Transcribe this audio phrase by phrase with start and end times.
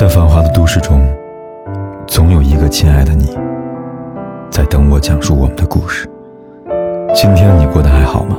[0.00, 1.06] 在繁华的都市中，
[2.06, 3.36] 总有一个亲爱的你，
[4.50, 6.08] 在等我讲述我们的故事。
[7.14, 8.38] 今天你过得还好吗？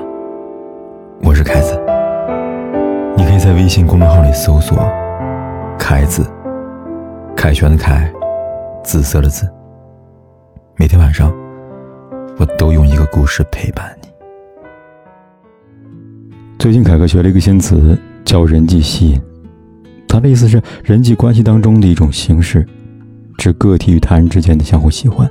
[1.22, 1.80] 我是凯子，
[3.16, 4.76] 你可以在微信公众号里搜索
[5.78, 6.26] “凯子”，
[7.38, 8.12] 凯旋的凯，
[8.84, 9.48] 紫色的紫。
[10.78, 11.32] 每天晚上，
[12.40, 14.10] 我都用一个故事陪伴你。
[16.58, 19.22] 最近凯哥学了一个新词，叫“人际吸引”。
[20.12, 22.68] 他的意思是，人际关系当中的一种形式，
[23.38, 25.26] 指个体与他人之间的相互喜欢、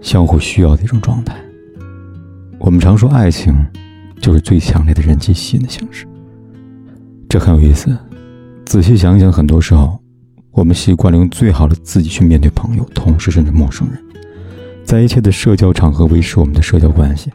[0.00, 1.36] 相互需要的一种状态。
[2.58, 3.52] 我们常说，爱情
[4.22, 6.06] 就是最强烈的人际吸引的形式。
[7.28, 7.94] 这很有意思。
[8.64, 10.00] 仔细想想，很多时候，
[10.52, 14.02] 我们习惯了用最好的自己去面对朋友、同事，甚至陌生人，
[14.82, 17.30] 在一切的社交场合维持我们的社交关系，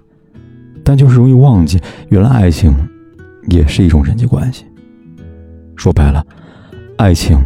[0.83, 1.79] 但就是容易忘记，
[2.09, 2.73] 原来爱情
[3.49, 4.65] 也是一种人际关系。
[5.77, 6.25] 说白了，
[6.97, 7.37] 爱情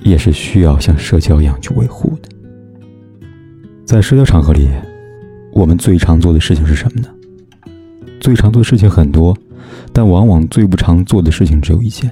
[0.00, 2.28] 也是需要像社交一样去维护的。
[3.84, 4.68] 在社交场合里，
[5.52, 7.08] 我们最常做的事情是什么呢？
[8.20, 9.36] 最常做的事情很多，
[9.92, 12.10] 但往往最不常做的事情只有一件，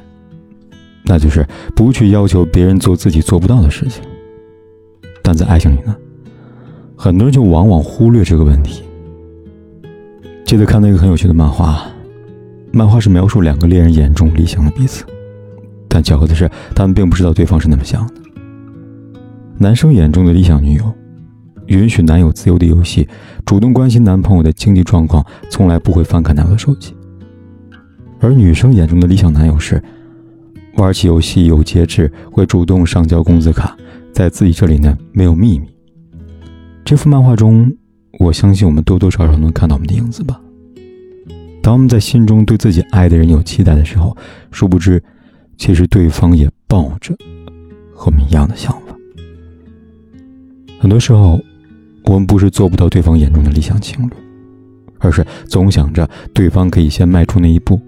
[1.04, 4.02] 那就是不去要求别人做自己做不到的事情。
[5.22, 5.96] 但在爱情里呢，
[6.96, 8.82] 很多人就往往忽略这个问题。
[10.44, 11.86] 记得看到一个很有趣的漫画，
[12.72, 15.04] 漫画是描述两个恋人眼中理想的彼此。
[15.92, 18.14] 但巧合的是，他们并不知道对方是那么想的。
[19.58, 20.94] 男生眼中的理想女友，
[21.66, 23.06] 允许男友自由的游戏，
[23.44, 26.94] 主动关心男朋友的经济状况，从来不会翻看男友的手机。
[28.20, 29.82] 而女生眼中的理想男友是，
[30.76, 33.76] 玩起游戏有节制，会主动上交工资卡，
[34.12, 35.66] 在自己这里呢没有秘密。
[36.84, 37.70] 这幅漫画中，
[38.20, 40.40] 我相信我们多多少少能看到我们的影子吧。
[41.60, 44.16] 当我们在心中对自己爱的人有期待的时候，
[44.52, 45.02] 殊不知。
[45.60, 47.14] 其实对方也抱着
[47.94, 48.96] 和我们一样的想法。
[50.80, 51.38] 很多时候，
[52.04, 54.12] 我们不是做不到对方眼中的理想情侣，
[55.00, 57.78] 而是总想着对方可以先迈出那一步。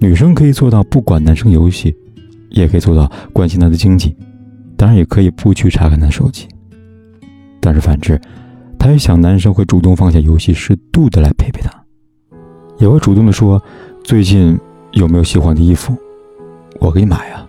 [0.00, 1.92] 女生可以做到不管男生游戏，
[2.50, 4.14] 也可以做到关心他的经济，
[4.76, 6.46] 当然也可以不去查看他手机。
[7.60, 8.16] 但是反之，
[8.78, 11.84] 她也想男生会主动放下游戏，适度的来陪陪她，
[12.78, 13.60] 也会主动的说
[14.04, 14.56] ：“最近
[14.92, 15.92] 有没有喜欢的衣服？”
[16.84, 17.48] 我给你买啊！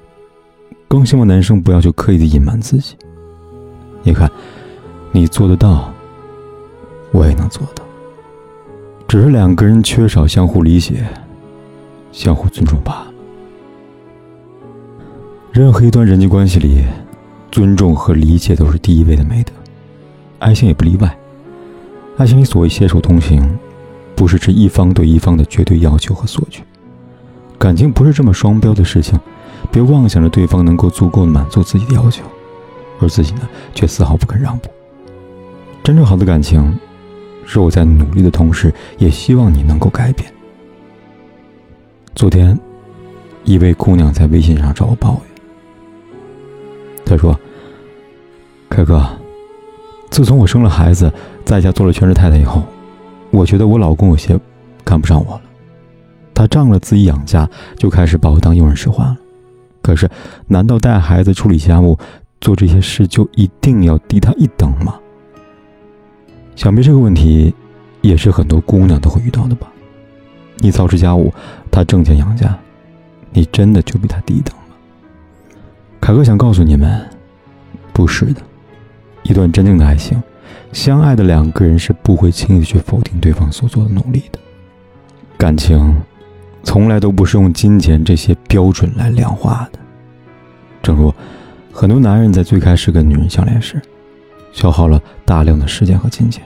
[0.87, 2.95] 更希望男生不要去刻意的隐瞒自己。
[4.01, 4.31] 你看，
[5.11, 5.93] 你做得到，
[7.11, 7.83] 我也能做到。
[9.09, 11.05] 只是两个人缺少相互理解、
[12.13, 13.07] 相互尊重罢了。
[15.51, 16.85] 任何一段人际关系里，
[17.51, 19.51] 尊重和理解都是第一位的美德，
[20.39, 21.17] 爱情也不例外。
[22.15, 23.45] 爱情里所谓携手同行，
[24.15, 26.63] 不是指一方对一方的绝对要求和索取。
[27.65, 29.19] 感情不是这么双标的事情，
[29.71, 32.23] 别妄想着对方能够足够满足自己的要求，
[33.01, 33.41] 而自己呢，
[33.73, 34.69] 却丝毫不肯让步。
[35.83, 36.77] 真正好的感情，
[37.43, 40.31] 是我在努力的同时，也希望你能够改变。
[42.13, 42.55] 昨天，
[43.43, 45.41] 一位姑娘在微信上找我抱怨，
[47.03, 47.35] 她说
[48.69, 49.03] ：“凯哥，
[50.11, 51.11] 自从我生了孩子，
[51.43, 52.61] 在家做了全职太太以后，
[53.31, 54.39] 我觉得我老公有些
[54.85, 55.41] 看不上我了。”
[56.35, 59.17] 他仗着自己养家，就开始把我当佣人使唤了。
[59.81, 60.09] 可是，
[60.47, 61.97] 难道带孩子、处理家务、
[62.41, 64.95] 做这些事就一定要低他一等吗？
[66.55, 67.53] 想必这个问题，
[68.01, 69.67] 也是很多姑娘都会遇到的吧？
[70.57, 71.33] 你操持家务，
[71.71, 72.57] 他挣钱养家，
[73.31, 74.75] 你真的就比他低等吗？
[76.01, 77.07] 凯哥想告诉你们，
[77.93, 78.41] 不是的。
[79.23, 80.21] 一段真正的爱情，
[80.71, 84.39] 相爱的两个人是不会轻易去否定对方所做的努力的。
[85.37, 85.95] 感情。
[86.65, 89.79] 从来都不是用金钱这些标准来量化的。
[90.83, 91.13] 正如
[91.71, 93.81] 很多男人在最开始跟女人相恋时，
[94.51, 96.43] 消耗了大量的时间和金钱，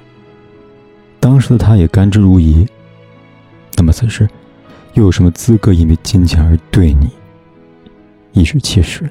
[1.20, 2.68] 当时的他也甘之如饴。
[3.76, 4.30] 那么此时，
[4.94, 7.10] 又有什么资格因为金钱而对你
[8.34, 9.10] 颐指气使呢？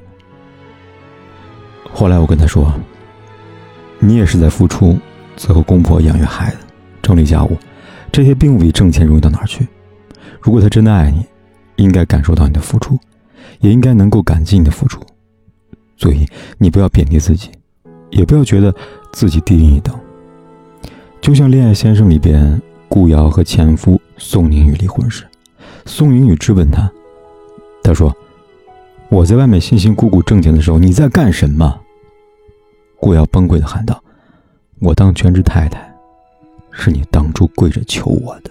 [1.92, 2.72] 后来我跟他说
[3.98, 4.98] ：“你也是在付出，
[5.36, 6.58] 伺候公婆、养育孩子、
[7.00, 7.56] 整理家务，
[8.12, 9.66] 这些并不比挣钱容易到哪儿去。”
[10.40, 11.24] 如果他真的爱你，
[11.76, 12.98] 应该感受到你的付出，
[13.60, 15.00] 也应该能够感激你的付出。
[15.96, 16.26] 所以
[16.58, 17.50] 你不要贬低自己，
[18.10, 18.74] 也不要觉得
[19.12, 19.94] 自己低人一等。
[21.20, 25.26] 就像《恋爱先生》里边，顾瑶和前夫宋宁宇离婚时，
[25.84, 26.90] 宋宁宇质问他，
[27.82, 28.16] 他说
[29.10, 31.80] ：“我在外面辛辛苦苦挣钱的时候，你在干什么？”
[33.00, 34.02] 顾瑶崩溃的喊道
[34.80, 35.92] ：“我当全职太太，
[36.70, 38.50] 是你当初跪着求我的。”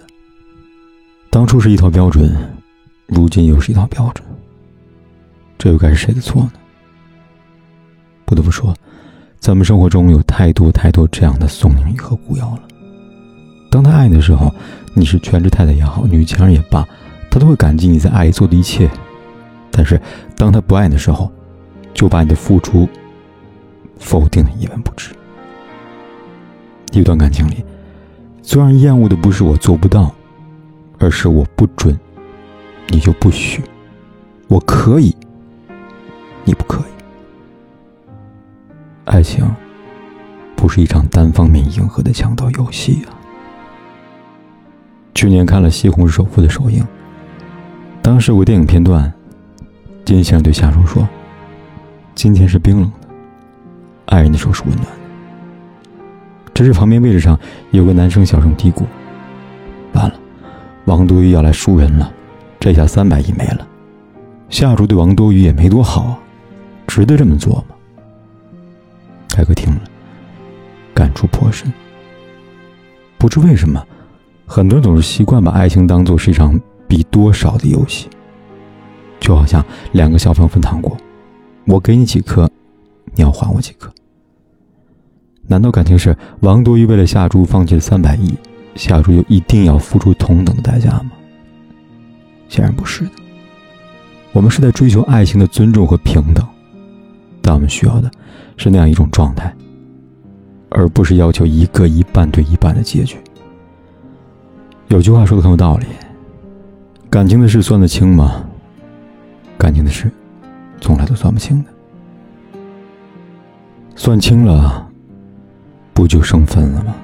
[1.38, 2.36] 当初是一套标准，
[3.06, 4.26] 如今又是一套标准。
[5.56, 6.52] 这又该是谁的错呢？
[8.24, 8.74] 不得不说，
[9.38, 12.62] 咱们生活中有太多太多这样的宋宁和顾瑶了。
[13.70, 14.52] 当他爱你的时候，
[14.94, 16.84] 你是全职太太也好，女强人也罢，
[17.30, 18.90] 他都会感激你在爱里做的一切。
[19.70, 20.00] 但是
[20.36, 21.30] 当他不爱的时候，
[21.94, 22.88] 就把你的付出
[24.00, 25.14] 否定的一文不值。
[26.90, 27.64] 一段感情里，
[28.42, 30.12] 最让人厌恶的不是我做不到，
[30.98, 31.98] 而是我不准，
[32.88, 33.60] 你就不许；
[34.48, 35.14] 我可以，
[36.44, 36.92] 你不可以。
[39.04, 39.48] 爱情
[40.56, 43.14] 不是一场单方面迎合的强盗游戏啊！
[45.14, 46.84] 去年看了《西红柿首富》的首映，
[48.02, 49.12] 当时有个电影片段，
[50.04, 51.08] 金先生对夏茹说
[52.14, 53.08] ：“今天是冰冷的，
[54.06, 54.92] 爱人的手是温暖的。”
[56.52, 57.38] 这时，旁边位置上
[57.70, 58.82] 有个男生小声嘀咕：“，
[60.88, 62.10] 王多鱼要来赎人了，
[62.58, 63.68] 这下三百亿没了。”
[64.48, 66.18] 夏茹对王多鱼也没多好啊，
[66.86, 67.76] 值得这么做吗？
[69.28, 69.82] 凯哥听了，
[70.94, 71.70] 感触颇深。
[73.18, 73.84] 不知为什么，
[74.46, 76.58] 很多人总是习惯把爱情当做是一场
[76.88, 78.08] 比多少的游戏，
[79.20, 79.62] 就好像
[79.92, 80.96] 两个小朋友分糖果，
[81.66, 82.50] 我给你几颗，
[83.14, 83.92] 你要还我几颗。
[85.46, 88.34] 难道感情是王多鱼为了夏珠放弃了三百亿，
[88.74, 91.10] 下注就一定要付出同等的代价吗？
[92.48, 93.10] 显然不是的。
[94.32, 96.46] 我们是在追求爱情的尊重和平等，
[97.42, 98.10] 但我们需要的
[98.56, 99.54] 是那样一种状态，
[100.70, 103.16] 而不是要求一个一半对一半的结局。
[104.88, 105.86] 有句话说的很有道理：
[107.10, 108.44] 感情的事算得清吗？
[109.58, 110.10] 感情的事，
[110.80, 111.70] 从来都算不清的。
[113.96, 114.86] 算清了。
[115.94, 116.94] 不就生分了吗？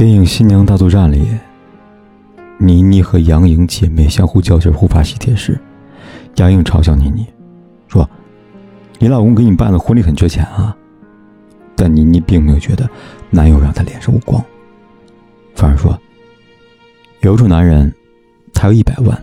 [0.00, 1.28] 电影《新娘大作战》里，
[2.56, 5.60] 倪妮和杨颖姐妹相互较劲护发喜帖时，
[6.36, 7.26] 杨颖嘲笑倪妮，
[7.86, 8.08] 说
[8.98, 10.74] ：“你老公给你办的婚礼很缺钱啊。”
[11.76, 12.88] 但倪妮并没有觉得
[13.28, 14.42] 男友让她脸上无光，
[15.54, 15.94] 反而说
[17.20, 17.94] ：“有种男人，
[18.54, 19.22] 他有一百万，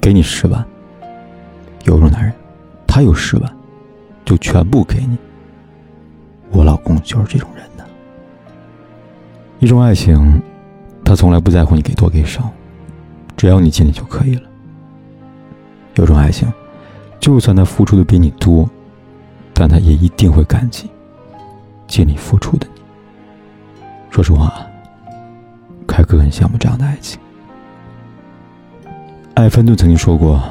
[0.00, 0.64] 给你十万；
[1.84, 2.32] 有种男人，
[2.86, 3.56] 他有十万，
[4.24, 5.18] 就全部给你。”
[6.52, 7.66] 我老公就是这种人。
[9.58, 10.40] 一种爱情，
[11.04, 12.50] 他从来不在乎你给多给少，
[13.36, 14.42] 只要你尽力就可以了。
[15.94, 16.52] 有种爱情，
[17.18, 18.68] 就算他付出的比你多，
[19.54, 20.90] 但他也一定会感激
[21.86, 22.82] 尽力付出的你。
[24.10, 24.54] 说实话，
[25.86, 27.18] 凯哥很羡慕这样的爱情。
[29.34, 30.42] 艾芬顿曾经说过：“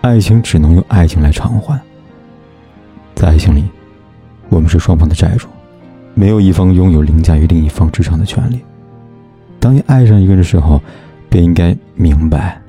[0.00, 1.78] 爱情只能用爱情来偿还。”
[3.14, 3.68] 在爱情里。
[4.48, 5.46] 我们是双方的债主，
[6.20, 8.60] 没有一方拥有凌驾于另一方之上的权利。
[9.58, 10.78] 当你爱上一个人的时候，
[11.30, 12.60] 便应该明白，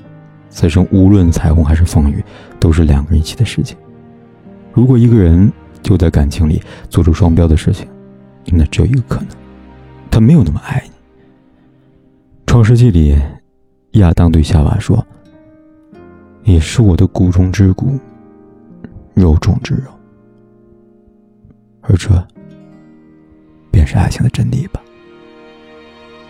[0.48, 2.24] 此生无论彩虹还是风雨，
[2.58, 3.76] 都是两个人一起的事情。
[4.72, 5.52] 如果一个人
[5.82, 7.86] 就在感情里做出双标的事情，
[8.46, 9.28] 那只有一个可能，
[10.10, 10.92] 他没有那么爱你。
[12.46, 13.20] 创世纪里，
[13.92, 15.06] 亚当对夏娃说
[16.42, 17.98] ：“你是我的骨中之骨，
[19.12, 19.90] 肉中之肉。”
[21.84, 22.08] 而这，
[23.72, 24.80] 便是爱情的真谛吧。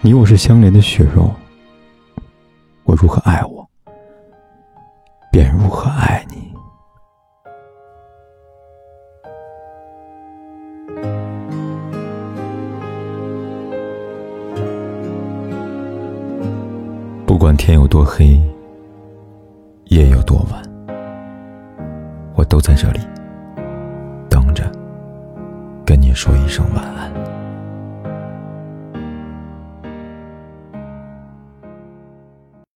[0.00, 1.30] 你我是相连的血肉，
[2.84, 3.68] 我如何爱我，
[5.30, 6.50] 便如何爱你。
[17.26, 18.40] 不管天有多黑，
[19.86, 20.62] 夜有多晚，
[22.34, 23.00] 我都在这里
[24.28, 24.70] 等着。
[25.84, 27.21] 跟你说一声晚安。